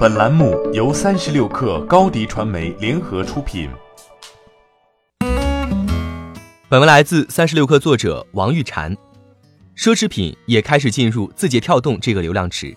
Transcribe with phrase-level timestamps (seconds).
[0.00, 3.68] 本栏目由三十六氪高低传媒联合出品。
[6.70, 8.96] 本文来自三十六氪作者王玉婵。
[9.76, 12.74] 奢侈品也开始进入字节跳动这个流量池。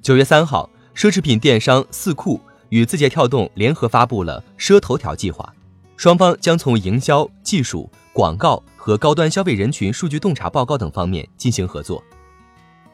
[0.00, 5.52] 九月三号，奢侈品电商四库与字节跳动联合发布了“奢头条”计划，
[5.96, 12.00] 双方将从营销、技术、广告和高端消费人群数据洞察报告等方面进行合作。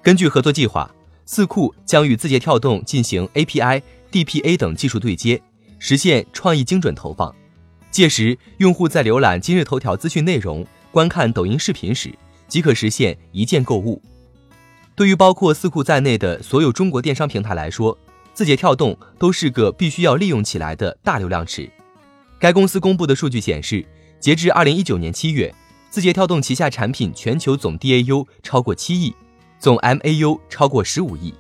[0.03, 0.91] 根据合作计划。
[1.27, 3.83] 四库将与字节跳动进行 API、
[4.13, 5.43] DPA 等技术对接，
[5.81, 7.35] 实现创意精准投放。
[7.91, 12.15] 届时，用户在浏览今日头条资讯内容、观看抖音视频时，
[12.47, 14.01] 即可实现一键购物。
[14.95, 17.99] 对于包括四库在内的所有中国电商平台来说，
[18.33, 21.69] 字节跳动都是个必须要利用起来的大流量池。
[22.39, 23.85] 该公司公布的数据显示，
[24.21, 25.53] 截至二零一九年七月，
[25.91, 29.13] 字节跳动旗下产品全球总 DAU 超过七亿。
[29.59, 31.35] 总 MAU 超过十五亿，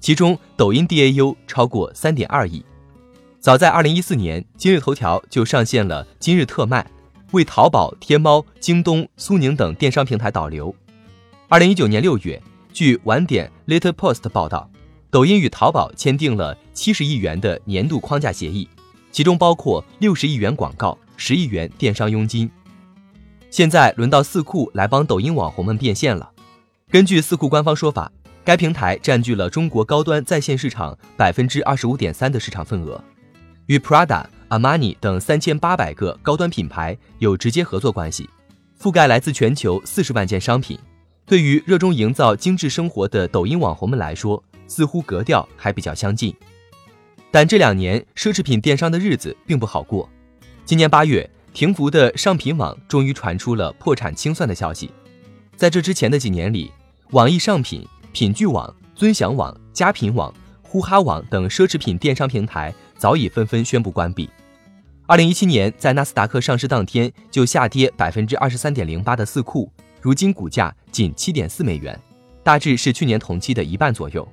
[0.00, 2.64] 其中抖音 DAU 超过三点二亿。
[3.40, 6.86] 早在二零一四年，今日头条就上线了今日特卖，
[7.32, 10.74] 为淘宝、天猫、京东、苏宁等电商平台导流。
[11.48, 12.40] 二零一九年六月，
[12.72, 14.70] 据晚点 Later Post 报道，
[15.10, 18.68] 抖音与淘宝签订了七十亿元的年度框架协议，
[19.10, 22.48] 其中包括六十亿元广告、十亿元电商佣金。
[23.50, 26.30] 现在轮到四库来帮抖音网红们变现了。
[26.92, 28.12] 根据四库官方说法，
[28.44, 33.02] 该平台占据了中国高端在线市场百分之二十五点三的市场份额，
[33.64, 38.28] 与 Prada、Armani 等三千八百个高端品牌有直接合作关系，
[38.78, 40.78] 覆盖来自全球四十万件商品。
[41.24, 46.36] 对于热衷营造精致生活的抖音网红们来说，似乎格调还比较相近。
[47.30, 50.06] 但这两年奢侈品电商的日子并不好过。
[50.66, 54.90] 今年八月，停服的上品网终于传出了破产清算的消息。
[55.56, 56.70] 在这之前的几年里，
[57.12, 60.32] 网易商品、品聚网、尊享网、佳品网、
[60.62, 64.30] 呼哈网等奢侈品电商平台早已纷纷宣布关闭。
[65.06, 72.00] 二零一七年在纳斯达克上市当天就下跌百分之二十三点零八的四库，如今股价仅七点四美元，
[72.42, 74.26] 大致是去年同期的一半左右。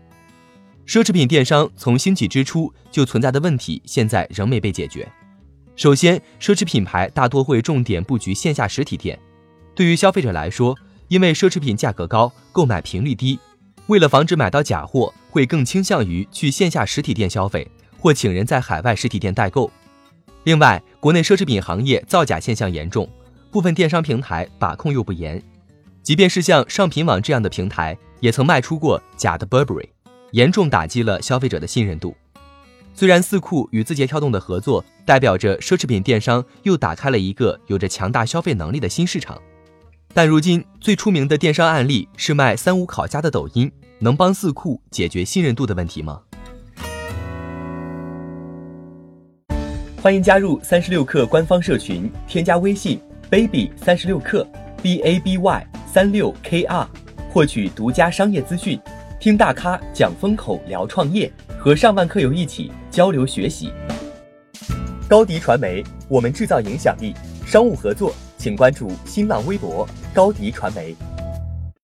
[0.88, 5.06] 奢侈品电商从兴起之初就存在的问题，现在仍没被解决。
[5.75, 9.19] 首先，奢侈品牌大多会重点布局线下实体店，
[9.75, 10.73] 对于消费者来说。
[11.09, 13.38] 因为奢侈品价格高，购买频率低，
[13.88, 19.70] 为了防止买到假货，会更倾向于去线下实体店消费，或请人在海外实体店代购。
[20.44, 23.09] 另外，国内奢侈品行业造假现象严重，
[23.52, 25.44] 部分电商平台把控又不严，
[26.03, 29.90] 即便是像上品网这样的平台，也曾卖出过假的 Burberry，
[30.31, 32.16] 严重打击了消费者的信任度。
[32.94, 39.41] 虽然四库与字节跳动的合作，代表着奢侈品电商又打开了一个有着强大消费能力的新市场。
[40.22, 46.19] 但如今最出名的电商案例是卖三无烤鸭的抖音，能帮四库解决信任度的问题吗？
[50.02, 54.46] 欢迎加入三十六氪官方社群，添加微信 baby 三十六氪
[54.84, 56.85] b a b y 三六 k r，
[57.31, 58.78] 获取独家商业资讯，
[59.22, 63.72] 听大咖讲风口，聊创业，和上万客友一起交流学习。
[65.08, 67.16] 高迪传媒，我们制造影响力，
[67.46, 68.13] 商务合作。
[68.39, 70.95] 请关注新浪微博高迪传媒。